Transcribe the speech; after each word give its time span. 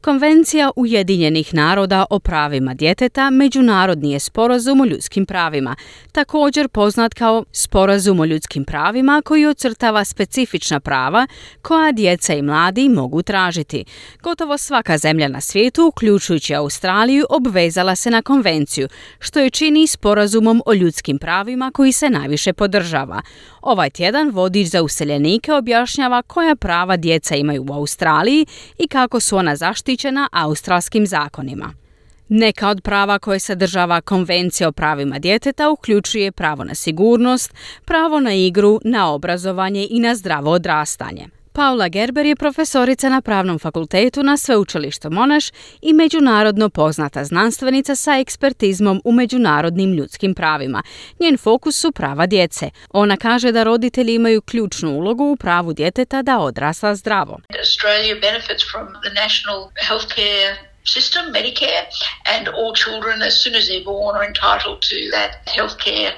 Konvencija 0.00 0.70
Ujedinjenih 0.76 1.54
naroda 1.54 2.04
o 2.10 2.18
pravima 2.18 2.74
djeteta 2.74 3.30
međunarodni 3.30 4.12
je 4.12 4.18
sporazum 4.18 4.80
o 4.80 4.84
ljudskim 4.84 5.26
pravima, 5.26 5.76
također 6.12 6.68
poznat 6.68 7.14
kao 7.14 7.44
sporazum 7.52 8.20
o 8.20 8.24
ljudskim 8.24 8.64
pravima 8.64 9.22
koji 9.24 9.46
ocrtava 9.46 10.04
specifična 10.04 10.80
prava 10.80 11.26
koja 11.62 11.92
djeca 11.92 12.34
i 12.34 12.42
mladi 12.42 12.88
mogu 12.88 13.22
tražiti. 13.22 13.84
Gotovo 14.22 14.58
svaka 14.58 14.98
zemlja 14.98 15.28
na 15.28 15.40
svijetu, 15.40 15.86
uključujući 15.86 16.54
Australiju, 16.54 17.26
obvezala 17.30 17.96
se 17.96 18.10
na 18.10 18.22
konvenciju, 18.22 18.88
što 19.18 19.40
je 19.40 19.50
čini 19.50 19.86
sporazumom 19.86 20.62
o 20.66 20.74
ljudskim 20.74 21.18
pravima 21.18 21.70
koji 21.74 21.92
se 21.92 22.10
najviše 22.10 22.52
podržava. 22.52 23.22
Ovaj 23.62 23.90
tjedan 23.90 24.30
vodič 24.30 24.68
za 24.68 24.82
useljenike 24.82 25.52
objašnjava 25.52 26.22
koja 26.22 26.56
prava 26.56 26.96
djeca 26.96 27.36
imaju 27.36 27.66
u 27.68 27.72
Australiji 27.72 28.46
i 28.78 28.88
kako 28.88 29.20
su 29.20 29.36
ona 29.36 29.56
zaštićena 29.56 29.95
australskim 30.32 31.06
zakonima. 31.06 31.74
Neka 32.28 32.68
od 32.68 32.80
prava 32.82 33.18
koje 33.18 33.38
sadržava 33.38 34.00
Konvencija 34.00 34.68
o 34.68 34.72
pravima 34.72 35.18
djeteta 35.18 35.70
uključuje 35.70 36.32
pravo 36.32 36.64
na 36.64 36.74
sigurnost, 36.74 37.54
pravo 37.84 38.20
na 38.20 38.34
igru, 38.34 38.80
na 38.84 39.12
obrazovanje 39.12 39.86
i 39.90 40.00
na 40.00 40.14
zdravo 40.14 40.50
odrastanje. 40.50 41.28
Paula 41.56 41.88
Gerber 41.88 42.26
je 42.26 42.36
profesorica 42.36 43.08
na 43.08 43.20
Pravnom 43.20 43.58
fakultetu 43.58 44.22
na 44.22 44.36
Sveučilištu 44.36 45.10
Monaš 45.10 45.44
i 45.82 45.92
međunarodno 45.92 46.68
poznata 46.68 47.24
znanstvenica 47.24 47.94
sa 47.94 48.18
ekspertizmom 48.18 49.00
u 49.04 49.12
međunarodnim 49.12 49.94
ljudskim 49.94 50.34
pravima. 50.34 50.82
Njen 51.20 51.38
fokus 51.38 51.80
su 51.80 51.92
prava 51.92 52.26
djece. 52.26 52.70
Ona 52.90 53.16
kaže 53.16 53.52
da 53.52 53.62
roditelji 53.62 54.14
imaju 54.14 54.42
ključnu 54.42 54.90
ulogu 54.90 55.24
u 55.24 55.36
pravu 55.36 55.72
djeteta 55.72 56.22
da 56.22 56.38
odrasta 56.38 56.94
zdravo. 56.94 57.38
Australia 57.58 58.14
benefits 58.20 58.64
from 58.70 58.86
the 59.04 59.12
national 59.22 59.58
healthcare 59.88 60.56
system, 60.94 61.22
Medicare, 61.32 61.86
and 62.34 62.48
all 62.48 62.72
children, 62.84 63.22
as 63.22 63.34
soon 63.42 63.54
as 63.54 63.64
they're 63.68 63.84
born, 63.84 64.16
are 64.16 64.26
entitled 64.32 64.78
to 64.90 64.98
that 65.16 65.30
healthcare 65.56 66.12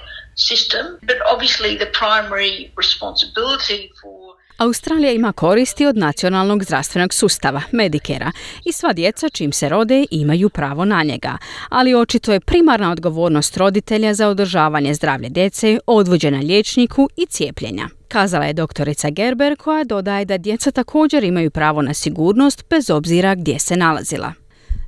system. 0.51 0.85
But 1.03 1.19
obviously, 1.33 1.79
the 1.85 1.91
primary 2.03 2.71
responsibility 2.83 3.81
for 4.03 4.28
Australija 4.59 5.13
ima 5.13 5.33
koristi 5.33 5.87
od 5.87 5.97
nacionalnog 5.97 6.65
zdravstvenog 6.65 7.15
sustava, 7.15 7.63
Medikera, 7.73 8.33
i 8.65 8.73
sva 8.73 8.93
djeca 8.93 9.29
čim 9.29 9.53
se 9.53 9.69
rode 9.69 10.05
imaju 10.11 10.49
pravo 10.49 10.85
na 10.85 11.03
njega, 11.03 11.39
ali 11.69 11.95
očito 11.95 12.33
je 12.33 12.41
primarna 12.41 12.93
odgovornost 12.93 13.57
roditelja 13.57 14.15
za 14.15 14.29
održavanje 14.29 14.95
zdravlja 14.95 15.29
djece, 15.29 15.79
odvođena 15.87 16.39
liječniku 16.39 17.09
i 17.17 17.27
cijepljenja. 17.27 17.89
Kazala 18.09 18.45
je 18.45 18.53
doktorica 18.53 19.11
Gerber 19.11 19.57
koja 19.57 19.85
dodaje 19.85 20.25
da 20.25 20.39
djeca 20.39 20.71
također 20.71 21.25
imaju 21.25 21.51
pravo 21.51 21.83
na 21.83 21.95
sigurnost 21.95 22.65
bez 22.71 22.91
obzira 22.91 23.35
gdje 23.35 23.59
se 23.59 23.77
nalazila. 23.77 24.33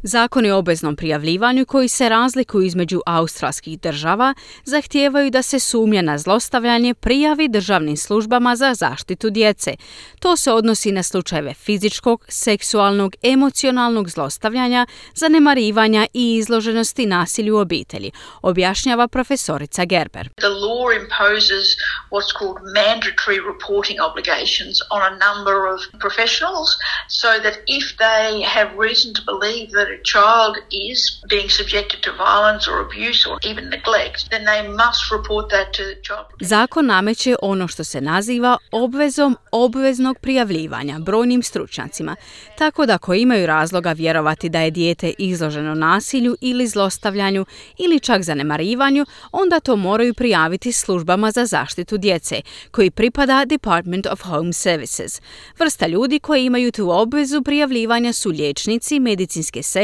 Zakoni 0.02 0.50
o 0.50 0.58
obveznom 0.58 0.96
prijavljivanju 0.96 1.66
koji 1.66 1.88
se 1.88 2.08
razlikuju 2.08 2.66
između 2.66 3.00
australskih 3.06 3.80
država 3.80 4.34
zahtijevaju 4.64 5.30
da 5.30 5.42
se 5.42 5.58
sumnja 5.58 6.02
na 6.02 6.18
zlostavljanje 6.18 6.94
prijavi 6.94 7.48
državnim 7.48 7.96
službama 7.96 8.56
za 8.56 8.74
zaštitu 8.74 9.30
djece. 9.30 9.74
To 10.20 10.36
se 10.36 10.52
odnosi 10.52 10.92
na 10.92 11.02
slučajeve 11.02 11.54
fizičkog, 11.54 12.24
seksualnog, 12.28 13.14
emocionalnog 13.22 14.08
zlostavljanja, 14.08 14.86
zanemarivanja 15.14 16.06
i 16.14 16.34
izloženosti 16.34 17.06
nasilju 17.06 17.56
u 17.56 17.58
obitelji, 17.58 18.10
objašnjava 18.42 19.08
profesorica 19.08 19.84
Gerber. 19.84 20.28
The 20.28 20.48
law 20.48 21.02
imposes 21.02 21.66
what's 22.10 22.32
called 22.38 22.58
mandatory 22.76 23.38
reporting 23.52 23.98
obligations 24.10 24.76
on 24.90 25.02
a 25.02 25.12
number 25.26 25.56
of 25.74 25.80
professionals 26.04 26.68
so 27.08 27.28
that 27.42 27.54
if 27.66 27.84
they 28.04 28.44
have 28.56 28.70
reason 28.86 29.14
to 29.14 29.22
believe 29.32 29.68
that 29.78 29.89
a 29.96 30.00
child 30.12 30.54
is 30.88 30.98
being 31.30 31.50
subjected 31.50 32.00
to 32.06 32.10
violence 32.26 32.64
or 32.70 32.76
abuse 32.86 33.20
or 33.30 33.36
even 33.50 33.64
neglect, 33.76 34.18
then 34.30 34.42
they 34.50 34.62
must 34.82 35.00
report 35.16 35.44
that 35.50 35.66
to 35.76 35.82
the 35.82 35.98
child. 36.06 36.26
Zakon 36.40 36.86
nameće 36.86 37.36
ono 37.42 37.68
što 37.68 37.84
se 37.84 38.00
naziva 38.00 38.58
obvezom 38.72 39.36
obveznog 39.52 40.18
prijavljivanja 40.18 40.98
brojnim 40.98 41.42
stručnjacima, 41.42 42.16
tako 42.58 42.86
da 42.86 42.94
ako 42.94 43.14
imaju 43.14 43.46
razloga 43.46 43.92
vjerovati 43.92 44.48
da 44.48 44.60
je 44.60 44.70
dijete 44.70 45.12
izloženo 45.18 45.74
nasilju 45.74 46.36
ili 46.40 46.66
zlostavljanju 46.66 47.46
ili 47.78 48.00
čak 48.00 48.22
zanemarivanju, 48.22 49.06
onda 49.32 49.60
to 49.60 49.76
moraju 49.76 50.14
prijaviti 50.14 50.72
službama 50.72 51.30
za 51.30 51.46
zaštitu 51.46 51.98
djece, 51.98 52.40
koji 52.70 52.90
pripada 52.90 53.44
Department 53.44 54.06
of 54.06 54.22
Home 54.22 54.52
Services. 54.52 55.20
Vrsta 55.58 55.86
ljudi 55.86 56.18
koji 56.18 56.44
imaju 56.44 56.72
tu 56.72 56.90
obvezu 56.90 57.42
prijavljivanja 57.42 58.12
su 58.12 58.28
liječnici, 58.30 59.00
medicinske 59.00 59.62
sestre, 59.62 59.79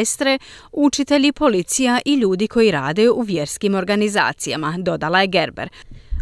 učitelji, 0.72 1.32
policija 1.32 2.00
i 2.04 2.14
ljudi 2.14 2.48
koji 2.48 2.70
rade 2.70 3.10
u 3.10 3.20
vjerskim 3.20 3.74
organizacijama, 3.74 4.74
dodala 4.78 5.20
je 5.20 5.26
Gerber. 5.26 5.68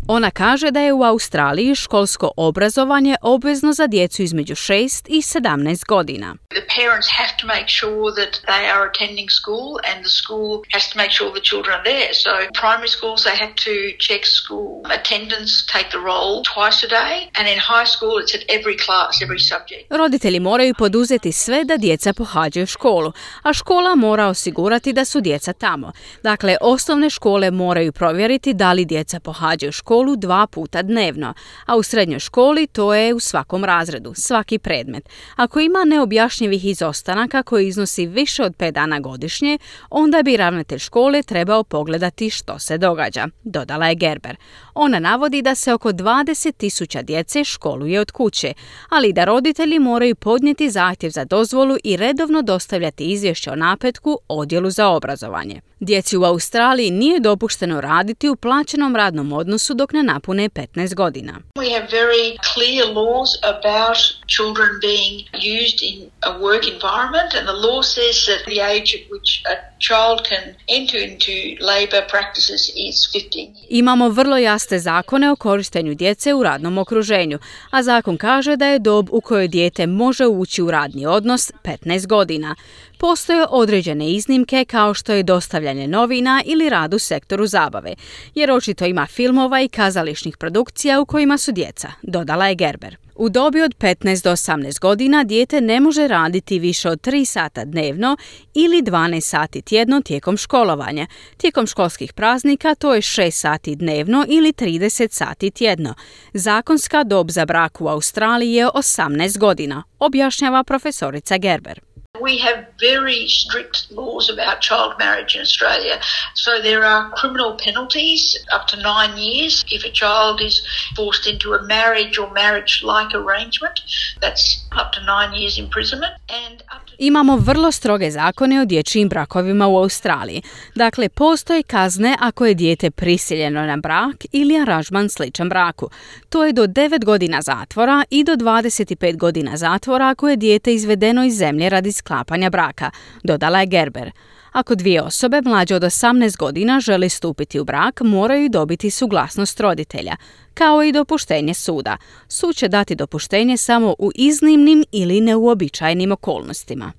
Ona 0.09 0.31
kaže 0.31 0.71
da 0.71 0.81
je 0.81 0.93
u 0.93 1.03
Australiji 1.03 1.75
školsko 1.75 2.31
obrazovanje 2.37 3.17
obvezno 3.23 3.73
za 3.73 3.87
djecu 3.87 4.23
između 4.23 4.55
6 4.55 5.07
i 5.09 5.23
17 5.23 5.87
godina. 5.87 6.37
The 6.49 6.67
parents 6.81 7.09
have 7.19 7.33
to 7.41 7.47
make 7.47 7.69
sure 7.81 8.07
that 8.21 8.33
they 8.51 8.65
are 8.75 8.85
attending 8.91 9.29
school 9.41 9.69
and 9.89 9.97
the 10.07 10.15
school 10.23 10.51
has 10.75 10.85
to 10.91 10.97
make 11.03 11.13
sure 11.19 11.29
the 11.41 11.47
children 11.51 11.73
are 11.79 11.85
there. 11.93 12.11
So 12.25 12.31
primary 12.65 12.91
schools 12.97 13.21
they 13.29 13.37
have 13.45 13.55
to 13.69 13.75
check 14.07 14.23
school 14.39 14.71
attendance, 14.99 15.53
take 15.77 15.89
the 15.97 16.03
roll 16.11 16.33
twice 16.53 16.79
a 16.89 16.91
day 17.03 17.15
and 17.39 17.45
in 17.55 17.59
high 17.73 17.89
school 17.95 18.15
it's 18.23 18.35
at 18.39 18.45
every 18.57 18.77
class, 18.87 19.13
every 19.27 19.43
subject. 19.53 19.83
Roditelji 19.91 20.41
moraju 20.41 20.75
poduzeti 20.75 21.33
sve 21.33 21.65
da 21.65 21.77
djeca 21.77 22.13
pohađaju 22.13 22.67
školu, 22.67 23.13
a 23.43 23.53
škola 23.53 23.95
mora 23.95 24.27
osigurati 24.27 24.93
da 24.93 25.05
su 25.05 25.21
djeca 25.21 25.53
tamo. 25.53 25.93
Dakle, 26.23 26.57
osnovne 26.61 27.11
škole 27.11 27.51
moraju 27.51 27.93
provjeriti 27.93 28.55
da 28.55 28.73
li 28.73 28.85
djeca 28.85 29.21
pohađaju 29.21 29.73
školu 29.73 29.94
školu 29.95 30.17
dva 30.17 30.47
puta 30.47 30.83
dnevno, 30.83 31.35
a 31.67 31.77
u 31.77 31.83
srednjoj 31.83 32.19
školi 32.19 32.67
to 32.67 32.95
je 32.95 33.15
u 33.15 33.21
svakom 33.21 33.65
razredu, 33.65 34.13
svaki 34.17 34.59
predmet. 34.59 35.09
Ako 35.37 35.61
ima 35.61 35.85
neobjašnjivih 35.85 36.65
izostanaka 36.65 37.43
koji 37.43 37.69
iznosi 37.69 38.07
više 38.07 38.43
od 38.43 38.57
5 38.57 38.71
dana 38.71 39.01
godišnje, 39.01 39.59
onda 39.91 40.23
bi 40.23 40.37
ravnatelj 40.37 40.79
škole 40.79 41.23
trebao 41.23 41.65
pogledati 41.65 42.31
što 42.31 42.59
se 42.59 42.79
događa, 42.79 43.29
dodala 43.45 43.87
je 43.87 43.95
Gerber. 43.95 44.37
Ona 44.75 44.99
navodi 44.99 45.43
da 45.43 45.55
se 45.55 45.73
oko 45.75 45.93
20 45.93 46.53
tisuća 46.57 47.03
djece 47.03 47.45
školuje 47.45 48.01
od 48.01 48.11
kuće, 48.11 48.53
ali 48.89 49.13
da 49.13 49.25
roditelji 49.25 49.79
moraju 49.79 50.15
podnijeti 50.15 50.71
zahtjev 50.71 51.11
za 51.11 51.25
dozvolu 51.25 51.77
i 51.85 51.97
redovno 51.97 52.43
dostavljati 52.43 53.05
izvješće 53.05 53.51
o 53.51 53.57
napetku 53.57 54.19
odjelu 54.29 54.71
za 54.71 54.89
obrazovanje. 54.89 55.61
Djeci 55.81 56.17
u 56.17 56.25
Australiji 56.25 56.91
nije 56.91 57.21
dopušteno 57.21 57.81
raditi 57.81 58.29
u 58.29 58.37
plaćenom 58.37 58.97
radnom 58.97 59.33
odnosu 59.33 59.75
dok 59.75 59.93
ne 59.93 60.03
napune 60.03 60.49
15 60.49 60.95
godina. 60.95 61.33
We 61.59 61.73
have 61.75 61.87
very 61.91 62.37
clear 62.55 62.85
laws 62.95 63.31
about 63.43 63.99
children 64.37 64.69
being 64.81 65.15
used 65.59 65.79
in 65.83 65.97
a 66.21 66.31
work 66.39 66.65
environment 66.75 67.31
and 67.39 67.45
the 67.51 67.59
law 67.67 67.83
says 67.83 68.17
that 68.29 68.41
the 68.51 68.59
age 68.75 68.91
at 68.99 69.05
which 69.13 69.31
a 69.55 69.57
child 69.89 70.19
can 70.31 70.45
enter 70.79 70.99
into 71.09 71.33
labor 71.73 72.03
practices 72.11 72.63
is 72.89 72.97
15 73.15 73.49
Imamo 73.69 74.09
vrlo 74.09 74.37
jasne 74.37 74.79
zakone 74.79 75.31
o 75.31 75.37
korištenju 75.37 75.95
djece 75.95 76.35
u 76.35 76.43
radnom 76.43 76.79
okruženju, 76.79 77.39
a 77.71 77.83
zakon 77.83 78.17
kaže 78.17 78.57
da 78.57 78.67
je 78.67 78.79
dob 78.79 79.09
u 79.11 79.21
kojoj 79.21 79.49
dijete 79.49 79.87
može 79.87 80.27
ući 80.27 80.63
u 80.63 80.71
radni 80.71 81.07
odnos 81.07 81.53
15 81.65 82.07
godina. 82.07 82.55
Postoje 82.99 83.47
određene 83.51 84.11
iznimke 84.11 84.65
kao 84.65 84.95
što 84.95 85.13
je 85.13 85.23
dostavljanje 85.23 85.89
novina 85.89 86.43
ili 86.45 86.69
rad 86.69 86.95
u 86.95 86.99
sektoru 86.99 87.47
zabave, 87.47 87.95
jer 88.35 88.51
očito 88.51 88.85
ima 88.85 89.07
filmova 89.07 89.61
i 89.61 89.69
kazališnih 89.69 90.37
produkcija 90.37 91.01
u 91.01 91.07
kojima 91.07 91.39
su 91.39 91.53
djeca, 91.53 91.89
dodala 92.03 92.49
je 92.49 92.55
Gerber. 92.55 92.97
U 93.17 93.29
dobi 93.29 93.63
od 93.63 93.75
15 93.79 94.25
do 94.25 94.31
18 94.31 94.81
godina 94.81 95.25
dijete 95.25 95.61
ne 95.61 95.81
može 95.81 96.09
raditi 96.09 96.59
više 96.59 96.89
od 96.89 97.01
3 97.01 97.25
sata 97.25 97.65
dnevno 97.65 98.17
ili 98.55 98.83
12 98.83 99.21
sati 99.21 99.63
tjedno 99.63 100.01
tijekom 100.01 100.37
školovanja. 100.37 101.07
Tijekom 101.37 101.67
školskih 101.67 102.13
praznika 102.13 102.75
to 102.75 102.95
je 102.95 103.01
6 103.01 103.31
sati 103.31 103.77
dnevno 103.77 104.25
ili 104.29 104.53
30 104.53 105.13
sati 105.13 105.51
tjedno. 105.51 105.95
Zakonska 106.33 107.05
dob 107.05 107.31
za 107.31 107.47
brak 107.47 107.81
u 107.81 107.89
Australiji 107.89 108.53
je 108.53 108.67
18 108.67 109.39
godina, 109.39 109.83
objašnjava 109.99 110.65
profesorica 110.65 111.37
Gerber. 111.37 111.81
We 112.21 112.39
have 112.39 112.67
very 112.79 113.27
strict 113.29 113.91
laws 113.91 114.31
about 114.31 114.61
child 114.61 114.99
marriage 114.99 115.35
in 115.35 115.43
Australia. 115.43 116.01
So 116.35 116.61
there 116.61 116.85
are 116.85 117.11
criminal 117.11 117.57
penalties 117.57 118.37
up 118.53 118.67
to 118.69 118.81
nine 118.81 119.19
years 119.19 119.65
if 119.71 119.85
a 119.85 119.91
child 119.91 120.41
is 120.41 120.65
forced 120.97 121.27
into 121.27 121.55
a 121.55 121.63
marriage 121.63 122.17
or 122.19 122.31
marriage 122.33 122.83
like 122.85 123.15
arrangement. 123.15 123.81
That's 124.21 124.65
up 124.73 124.93
to 124.93 125.05
nine 125.05 125.35
years 125.35 125.59
imprisonment. 125.59 126.15
And. 126.29 126.64
Imamo 126.99 127.37
vrlo 127.37 127.73
stroge 127.73 128.11
zakone 128.11 128.61
o 128.61 128.65
dječjim 128.65 129.09
brakovima 129.09 129.69
u 129.69 129.77
Australiji. 129.77 130.43
Dakle, 130.75 131.09
postoje 131.09 131.63
kazne 131.63 132.17
ako 132.21 132.47
je 132.47 132.55
dijete 132.55 132.91
prisiljeno 132.91 133.67
na 133.67 133.77
brak 133.77 134.17
ili 134.33 134.59
aranžman 134.59 135.09
sličan 135.09 135.49
braku. 135.49 135.91
To 136.29 136.45
je 136.45 136.53
do 136.53 136.67
9 136.67 137.05
godina 137.05 137.43
zatvora 137.43 138.05
i 138.11 138.25
do 138.25 138.33
25 138.33 139.17
godina 139.17 139.57
zatvora 139.57 140.09
ako 140.09 140.29
je 140.29 140.37
dijete 140.37 140.75
izvedeno 140.75 141.25
iz 141.25 141.37
zemlje 141.37 141.69
radi 141.69 141.93
sklapanja 141.93 142.51
braka, 142.51 142.91
dodala 143.23 143.61
je 143.61 143.67
Gerber. 143.67 144.11
Ako 144.55 144.75
dvije 144.75 145.03
osobe 145.03 145.41
mlađe 145.45 145.75
od 145.75 145.83
18 145.83 146.37
godina 146.37 146.81
žele 146.81 147.09
stupiti 147.09 147.61
u 147.61 147.65
brak, 147.65 148.01
moraju 148.01 148.49
dobiti 148.49 148.91
suglasnost 148.91 149.61
roditelja, 149.61 150.17
kao 150.55 150.83
i 150.83 150.93
dopuštenje 150.93 151.55
suda. 151.55 151.97
Sud 152.29 152.57
će 152.57 152.69
dati 152.69 152.95
dopuštenje 152.95 153.57
samo 153.57 153.95
u 153.99 154.11
iznimnim 154.15 154.85
ili 154.93 155.21
neuobičajenim 155.21 156.13
okolnostima. 156.13 156.93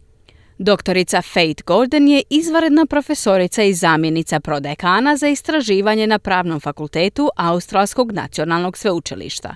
Doktorica 0.57 1.21
Faith 1.21 1.63
Gordon 1.63 2.07
je 2.07 2.23
izvanredna 2.29 2.85
profesorica 2.85 3.63
i 3.63 3.73
zamjenica 3.73 4.39
prodekana 4.39 5.17
za 5.17 5.27
istraživanje 5.27 6.07
na 6.07 6.19
Pravnom 6.19 6.59
fakultetu 6.59 7.29
Australskog 7.35 8.11
nacionalnog 8.11 8.77
sveučilišta. 8.77 9.55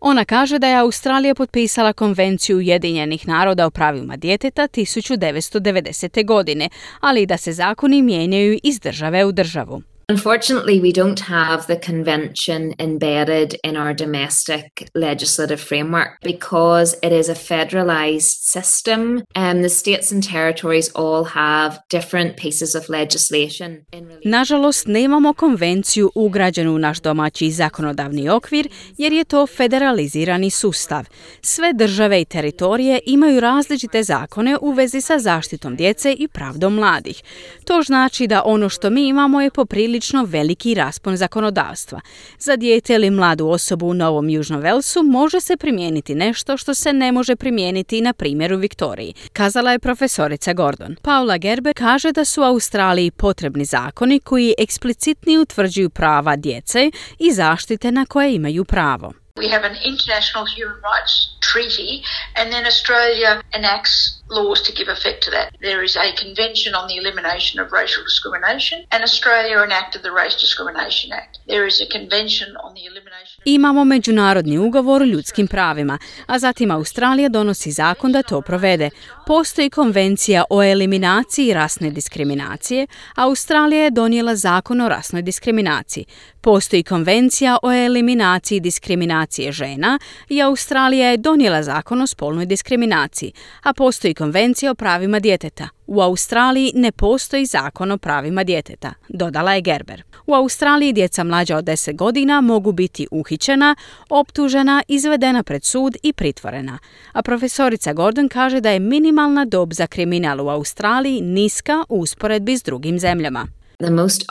Ona 0.00 0.24
kaže 0.24 0.58
da 0.58 0.68
je 0.68 0.76
Australija 0.76 1.34
potpisala 1.34 1.92
konvenciju 1.92 2.56
Ujedinjenih 2.56 3.28
naroda 3.28 3.66
o 3.66 3.70
pravima 3.70 4.16
djeteta 4.16 4.62
1990. 4.62 6.24
godine, 6.24 6.68
ali 7.00 7.22
i 7.22 7.26
da 7.26 7.36
se 7.36 7.52
zakoni 7.52 8.02
mijenjaju 8.02 8.58
iz 8.62 8.80
države 8.80 9.24
u 9.24 9.32
državu. 9.32 9.82
Unfortunately, 10.14 10.80
we 10.80 10.92
don't 10.92 11.20
have 11.20 11.66
the 11.66 11.76
convention 11.76 12.74
embedded 12.80 13.56
in 13.62 13.76
our 13.76 13.94
domestic 13.94 14.90
legislative 14.94 15.60
framework 15.60 16.08
because 16.24 16.96
it 17.02 17.12
is 17.12 17.28
a 17.28 17.34
federalized 17.34 18.34
system 18.54 19.22
and 19.34 19.62
the 19.64 19.68
states 19.68 20.12
and 20.12 20.22
territories 20.24 20.90
all 20.94 21.24
have 21.24 21.78
different 21.90 22.36
pieces 22.36 22.74
of 22.74 22.88
legislation. 22.88 23.76
Nažalost, 24.24 24.86
nemamo 24.86 25.32
konvenciju 25.32 26.10
ugrađenu 26.14 26.74
u 26.74 26.78
naš 26.78 27.00
domaći 27.00 27.50
zakonodavni 27.50 28.28
okvir 28.28 28.68
jer 28.98 29.12
je 29.12 29.24
to 29.24 29.46
federalizirani 29.46 30.50
sustav. 30.50 31.04
Sve 31.42 31.72
države 31.72 32.20
i 32.20 32.24
teritorije 32.24 33.00
imaju 33.06 33.40
različite 33.40 34.02
zakone 34.02 34.56
u 34.60 34.70
vezi 34.72 35.00
sa 35.00 35.18
zaštitom 35.18 35.76
djece 35.76 36.12
i 36.12 36.28
pravdom 36.28 36.74
mladih. 36.74 37.22
To 37.64 37.82
znači 37.82 38.26
da 38.26 38.42
ono 38.44 38.68
što 38.68 38.90
mi 38.90 39.08
imamo 39.08 39.40
je 39.40 39.50
poprilično 39.50 39.99
prilično 40.00 40.24
veliki 40.24 40.74
raspon 40.74 41.16
zakonodavstva. 41.16 42.00
Za 42.38 42.56
dijete 42.56 42.94
ili 42.94 43.10
mladu 43.10 43.48
osobu 43.48 43.86
u 43.86 43.94
Novom 43.94 44.28
Južnom 44.28 44.60
Velsu 44.60 45.02
može 45.02 45.40
se 45.40 45.56
primijeniti 45.56 46.14
nešto 46.14 46.56
što 46.56 46.74
se 46.74 46.92
ne 46.92 47.12
može 47.12 47.36
primijeniti 47.36 48.00
na 48.00 48.12
primjeru 48.12 48.56
Viktoriji, 48.56 49.14
kazala 49.32 49.72
je 49.72 49.78
profesorica 49.78 50.52
Gordon. 50.52 50.96
Paula 51.02 51.36
Gerber 51.36 51.74
kaže 51.76 52.12
da 52.12 52.24
su 52.24 52.42
Australiji 52.42 53.10
potrebni 53.10 53.64
zakoni 53.64 54.20
koji 54.20 54.54
eksplicitnije 54.58 55.38
utvrđuju 55.38 55.90
prava 55.90 56.36
djece 56.36 56.90
i 57.18 57.32
zaštite 57.32 57.92
na 57.92 58.06
koje 58.06 58.34
imaju 58.34 58.64
pravo. 58.64 59.12
We 59.36 59.50
have 59.52 59.64
an 59.64 59.76
international 59.92 60.44
human 60.56 60.80
rights 60.90 61.14
treaty, 61.52 62.02
and 62.38 62.50
then 62.52 62.64
Australia 62.64 63.42
enacts 63.58 64.19
laws 64.30 64.62
to 64.62 64.72
give 64.72 64.88
effect 64.88 65.24
to 65.24 65.30
that. 65.30 65.48
There 65.60 65.84
is 65.84 65.96
a 65.96 66.08
convention 66.24 66.72
on 66.74 66.84
the 66.90 66.96
elimination 67.02 67.56
of 67.62 67.66
racial 67.80 68.02
discrimination, 68.10 68.78
and 68.92 69.02
Australia 69.02 69.56
enacted 69.68 70.02
the 70.02 70.12
Race 70.20 70.36
Discrimination 70.46 71.08
Act. 71.12 71.32
There 71.46 71.66
is 71.70 71.76
a 71.80 71.88
convention 71.98 72.48
on 72.64 72.70
the 72.76 72.84
elimination. 72.90 73.36
Imamo 73.44 73.84
međunarodni 73.84 74.58
ugovor 74.58 75.02
o 75.02 75.04
ljudskim 75.04 75.48
pravima, 75.48 75.98
a 76.26 76.38
zatim 76.38 76.70
Australija 76.70 77.28
donosi 77.28 77.70
zakon 77.70 78.12
da 78.12 78.22
to 78.22 78.40
provede. 78.40 78.90
Postoji 79.26 79.70
konvencija 79.70 80.44
o 80.50 80.62
eliminaciji 80.62 81.54
rasne 81.54 81.90
diskriminacije, 81.90 82.86
a 83.14 83.24
Australija 83.24 83.84
je 83.84 83.90
donijela 83.90 84.36
zakon 84.36 84.80
o 84.80 84.88
rasnoj 84.88 85.22
diskriminaciji. 85.22 86.04
Postoji 86.40 86.82
konvencija 86.82 87.58
o 87.62 87.72
eliminaciji 87.72 88.60
diskriminacije 88.60 89.52
žena 89.52 89.98
i 90.28 90.42
Australija 90.42 91.10
je 91.10 91.16
donijela 91.16 91.62
zakon 91.62 92.02
o 92.02 92.06
spolnoj 92.06 92.46
diskriminaciji, 92.46 93.32
a 93.62 93.72
postoji 93.72 94.14
konvencija 94.20 94.70
o 94.70 94.74
pravima 94.74 95.20
djeteta. 95.20 95.68
U 95.86 96.00
Australiji 96.00 96.72
ne 96.74 96.92
postoji 96.92 97.46
zakon 97.46 97.90
o 97.90 97.98
pravima 97.98 98.44
djeteta, 98.44 98.92
dodala 99.08 99.54
je 99.54 99.60
Gerber. 99.60 100.02
U 100.26 100.34
Australiji 100.34 100.92
djeca 100.92 101.24
mlađa 101.24 101.56
od 101.56 101.64
10 101.64 101.96
godina 101.96 102.40
mogu 102.40 102.72
biti 102.72 103.06
uhićena, 103.10 103.76
optužena, 104.10 104.82
izvedena 104.88 105.42
pred 105.42 105.64
sud 105.64 105.96
i 106.02 106.12
pritvorena. 106.12 106.78
A 107.12 107.22
profesorica 107.22 107.92
Gordon 107.92 108.28
kaže 108.28 108.60
da 108.60 108.70
je 108.70 108.80
minimalna 108.80 109.44
dob 109.44 109.72
za 109.72 109.86
kriminal 109.86 110.46
u 110.46 110.48
Australiji 110.48 111.20
niska 111.20 111.84
u 111.88 112.00
usporedbi 112.00 112.58
s 112.58 112.62
drugim 112.62 112.98
zemljama. 112.98 113.46
The 113.78 113.90
most 113.90 114.22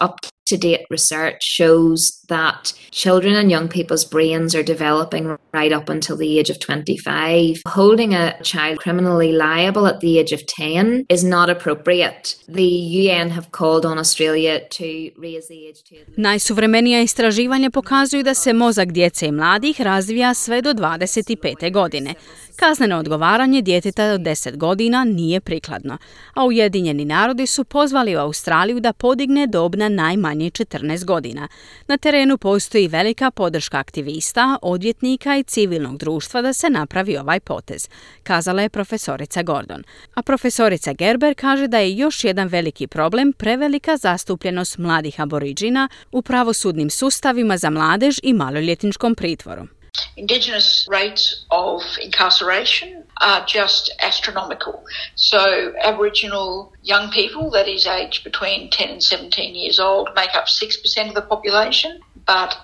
to 0.50 0.58
date 0.58 0.86
research 0.90 1.44
shows 1.44 2.00
that 2.28 2.74
children 2.92 3.36
and 3.36 3.52
young 3.52 3.68
people's 3.68 4.06
brains 4.06 4.56
are 4.56 4.64
developing 4.64 5.38
right 5.54 5.72
up 5.72 5.90
until 5.90 6.18
the 6.18 6.40
age 6.40 6.50
of 6.50 6.60
25. 6.60 7.62
Holding 7.68 8.14
a 8.14 8.34
child 8.44 8.80
criminally 8.80 9.32
liable 9.32 9.88
at 9.88 10.00
the 10.00 10.20
age 10.20 10.32
of 10.34 10.42
10 10.46 11.06
is 11.10 11.24
not 11.24 11.50
appropriate. 11.50 12.36
The 12.48 12.72
UN 13.04 13.30
have 13.30 13.48
called 13.52 13.86
on 13.86 13.98
Australia 13.98 14.60
to 14.70 15.12
raise 15.18 15.48
the 15.48 15.68
age 15.70 15.82
to 15.90 15.96
Najsuvremenija 16.18 17.02
istraživanja 17.02 17.70
pokazuju 17.70 18.24
da 18.24 18.34
se 18.34 18.54
mozak 18.54 18.92
djece 18.92 19.28
i 19.28 19.32
mladih 19.32 19.82
razvija 19.82 20.34
sve 20.34 20.62
do 20.62 20.74
25. 20.74 21.72
godine. 21.72 22.14
Kazneno 22.56 22.98
odgovaranje 22.98 23.62
djeteta 23.62 24.06
od 24.06 24.22
10 24.22 24.58
godina 24.58 25.04
nije 25.04 25.40
prikladno, 25.40 25.98
a 26.34 26.46
Ujedinjeni 26.46 27.06
narodi 27.06 27.46
su 27.46 27.64
pozvali 27.64 28.16
u 28.16 28.20
Australiju 28.20 28.80
da 28.80 28.94
podigne 28.94 29.48
dob 29.48 29.76
na 29.76 29.90
najmanje 30.40 30.52
14 30.52 31.06
godina. 31.06 31.48
Na 31.88 31.98
terenu 31.98 32.38
postoji 32.38 32.88
velika 32.88 33.32
podrška 33.32 33.78
aktivista, 33.78 34.58
odvjetnika 34.62 35.38
i 35.38 35.44
civilnog 35.44 35.98
društva 35.98 36.42
da 36.42 36.54
se 36.54 36.70
napravi 36.70 37.18
ovaj 37.18 37.40
potez, 37.40 37.90
kazala 38.24 38.62
je 38.62 38.70
profesorica 38.70 39.44
Gordon. 39.44 39.84
A 40.16 40.22
profesorica 40.22 40.94
Gerber 40.94 41.36
kaže 41.36 41.68
da 41.68 41.80
je 41.80 41.98
još 41.98 42.24
jedan 42.24 42.48
veliki 42.48 42.88
problem 42.88 43.34
prevelika 43.34 43.98
zastupljenost 43.98 44.78
mladih 44.78 45.22
aboriđina 45.22 45.90
u 46.12 46.22
pravosudnim 46.22 46.90
sustavima 46.90 47.58
za 47.58 47.70
mladež 47.70 48.20
i 48.24 48.34
maloljetničkom 48.34 49.16
pritvoru. 49.16 49.79
Indigenous 50.18 50.88
rates 50.90 51.46
of 51.52 51.82
incarceration 52.02 53.06
are 53.22 53.46
just 53.46 53.92
astronomical. 54.02 54.84
So, 55.16 55.74
Aboriginal 55.82 56.74
young 56.84 57.12
people, 57.12 57.50
that 57.52 57.68
is 57.68 57.86
aged 57.86 58.24
between 58.24 58.70
10 58.70 58.90
and 58.90 59.04
17 59.04 59.56
years 59.56 59.80
old, 59.80 60.10
make 60.16 60.36
up 60.36 60.46
6% 60.46 61.08
of 61.08 61.16
the 61.16 61.22
population. 61.22 62.00
But 62.26 62.56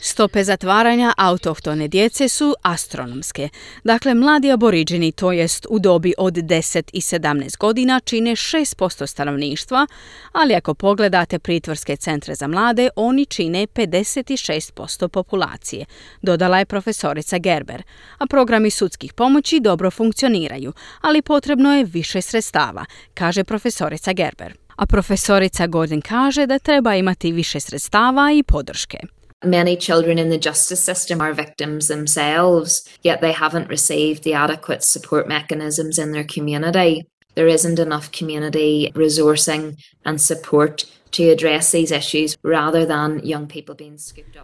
Stope 0.00 0.44
zatvaranja 0.44 1.12
autohtone 1.16 1.88
djece 1.88 2.28
su 2.28 2.54
astronomske. 2.62 3.48
Dakle, 3.84 4.14
mladi 4.14 4.52
aboriđini, 4.52 5.12
to 5.12 5.32
jest 5.32 5.66
u 5.70 5.78
dobi 5.78 6.14
od 6.18 6.34
10 6.34 6.90
i 6.92 7.00
17 7.00 7.58
godina, 7.58 8.00
čine 8.04 8.30
6% 8.30 9.06
stanovništva, 9.06 9.86
ali 10.32 10.54
ako 10.54 10.74
pogledate 10.74 11.38
pritvorske 11.38 11.96
centre 11.96 12.34
za 12.34 12.46
mlade, 12.46 12.88
oni 12.96 13.26
čine 13.26 13.66
56% 13.66 15.08
populacije, 15.08 15.84
dodala 16.22 16.58
je 16.58 16.64
profesorica 16.64 17.38
Gerber. 17.38 17.82
A 18.18 18.26
programi 18.26 18.70
sudskih 18.70 19.12
pomoći 19.12 19.60
dobro 19.60 19.90
funkcioniraju, 19.90 20.72
ali 21.00 21.22
potrebno 21.22 21.76
je 21.76 21.84
više 21.84 22.22
sredstava, 22.22 22.84
kaže 23.14 23.44
profesorica 23.44 24.12
Gerber. 24.12 24.63
A 24.76 24.86
profesorica 24.86 25.66
Gordon 25.66 26.00
kaže 26.00 26.46
da 26.46 26.58
treba 26.58 26.94
imati 26.94 27.32
više 27.32 27.60
sredstava 27.60 28.32
i 28.32 28.42
podrške. 28.42 28.98
Many 29.44 29.80
children 29.80 30.18
in 30.18 30.30
the 30.30 30.48
justice 30.48 30.82
system 30.82 31.20
are 31.20 31.32
victims 31.32 31.86
themselves, 31.86 32.70
yet 33.02 33.20
they 33.20 33.32
haven't 33.32 33.68
received 33.68 34.22
the 34.22 34.34
adequate 34.34 34.82
support 34.82 35.28
mechanisms 35.28 35.98
in 35.98 36.12
their 36.12 36.26
community. 36.34 37.04
There 37.34 37.54
isn't 37.54 37.78
enough 37.78 38.08
community 38.18 38.92
resourcing 38.94 39.74
and 40.04 40.20
support 40.20 40.84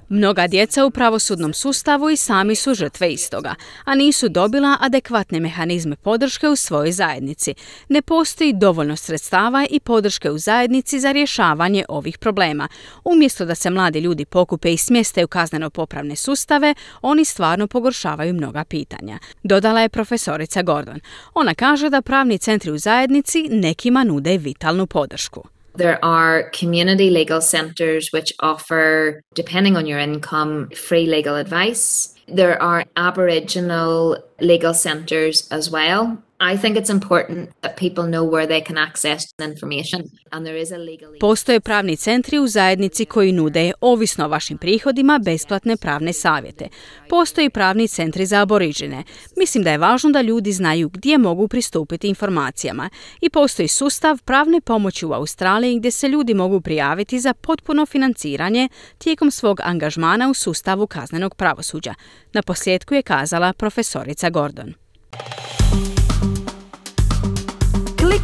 Mnoga 0.09 0.47
djeca 0.47 0.85
u 0.85 0.91
pravosudnom 0.91 1.55
sustavu 1.55 2.11
i 2.11 2.17
sami 2.17 2.55
su 2.55 2.75
žrtve 2.75 3.13
istoga, 3.13 3.55
a 3.85 3.95
nisu 3.95 4.29
dobila 4.29 4.77
adekvatne 4.81 5.41
mehanizme 5.41 5.97
podrške 5.97 6.49
u 6.49 6.57
svojoj 6.57 6.93
zajednici. 6.93 7.55
Ne 7.89 8.03
postoji 8.03 8.53
dovoljno 8.53 8.97
sredstava 8.97 9.67
i 9.71 9.81
podrške 9.81 10.31
u 10.31 10.39
zajednici 10.39 11.01
za 11.01 11.13
rješavanje 11.13 11.85
ovih 11.89 12.19
problema. 12.19 12.69
Umjesto 13.05 13.45
da 13.45 13.55
se 13.55 13.71
mladi 13.71 14.01
ljudi 14.01 14.25
pokupe 14.25 14.73
i 14.73 14.77
smjeste 14.77 15.25
u 15.25 15.29
kazneno-popravne 15.29 16.17
sustave, 16.17 16.75
oni 17.03 17.25
stvarno 17.25 17.67
pogoršavaju 17.67 18.35
mnoga 18.35 18.65
pitanja. 18.65 19.19
Dodala 19.43 19.81
je 19.81 19.89
profesorica 19.89 20.63
Gordon. 20.63 21.01
Ona 21.35 21.55
kaže 21.55 21.91
da 21.91 22.03
pravni 22.03 22.39
centri 22.39 22.71
u 22.71 22.79
zajednici 22.79 23.49
nekima 23.51 24.05
nude 24.05 24.39
vitalnu 24.39 24.87
podršku. 24.87 25.60
There 25.75 26.05
are 26.05 26.51
community 26.51 27.11
legal 27.11 27.41
centres 27.41 28.13
which 28.13 28.33
offer, 28.41 29.23
depending 29.35 29.77
on 29.77 29.87
your 29.87 29.99
income, 29.99 30.71
free 30.71 31.07
legal 31.07 31.37
advice. 31.37 32.15
There 32.29 32.61
are 32.63 32.85
Aboriginal 32.97 34.23
legal 34.41 34.75
centres 34.75 35.49
as 35.51 35.71
well. 35.71 36.23
I 36.43 36.57
think 36.57 36.77
it's 36.77 36.91
important 36.91 37.51
that 37.61 37.77
people 37.77 38.05
know 38.05 38.25
where 38.25 38.47
they 38.47 38.67
can 38.67 38.79
access 38.79 39.25
information 39.39 40.03
a 40.31 40.39
legal 40.79 41.11
Postoje 41.21 41.61
pravni 41.61 41.97
centri 41.97 42.39
u 42.39 42.47
zajednici 42.47 43.05
koji 43.05 43.33
nude, 43.33 43.73
ovisno 43.81 44.25
o 44.25 44.29
vašim 44.29 44.59
prihodima, 44.59 45.19
besplatne 45.19 45.77
pravne 45.77 46.13
savjete. 46.13 46.69
Postoji 47.09 47.51
pravni 47.51 47.89
centri 47.89 48.27
za 48.27 48.43
aboriđene. 48.43 49.05
Mislim 49.37 49.65
da 49.65 49.71
je 49.71 49.79
važno 49.79 50.11
da 50.11 50.21
ljudi 50.21 50.53
znaju 50.53 50.89
gdje 50.89 51.19
mogu 51.19 51.49
pristupiti 51.49 52.09
informacijama. 52.09 52.91
I 53.21 53.31
postoji 53.31 53.69
sustav 53.69 54.19
pravne 54.25 54.61
pomoći 54.61 55.07
u 55.07 55.13
Australiji 55.13 55.79
gdje 55.79 55.91
se 55.91 56.09
ljudi 56.09 56.35
mogu 56.35 56.61
prijaviti 56.61 57.21
za 57.21 57.35
potpuno 57.35 57.87
financiranje 57.87 58.69
tijekom 58.99 59.31
svog 59.31 59.61
angažmana 59.63 60.31
u 60.31 60.35
sustavu 60.35 60.87
kaznenog 60.87 61.35
pravosuđa. 61.35 61.95
Na 62.33 62.43
posljedku 62.43 62.95
je 62.95 63.03
kazala 63.03 63.53
profesorica 63.53 64.31
Gordon. 64.31 64.75